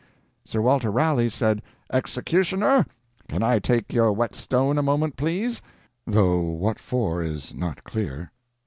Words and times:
Sir 0.45 0.61
Walter 0.61 0.89
Raleigh 0.89 1.29
said, 1.29 1.61
"Executioner, 1.93 2.87
can 3.29 3.43
I 3.43 3.59
take 3.59 3.93
your 3.93 4.11
whetstone 4.13 4.79
a 4.79 4.81
moment, 4.81 5.15
please?" 5.15 5.61
though 6.07 6.39
what 6.39 6.79
for 6.79 7.21
is 7.21 7.53
not 7.53 7.83
clear. 7.83 8.31